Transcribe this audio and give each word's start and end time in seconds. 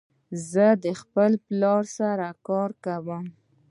زه 0.51 0.65
د 0.83 0.85
خپل 1.01 1.31
پلار 1.45 1.83
سره 1.97 2.27
کار 2.47 2.69
کوم. 2.85 3.25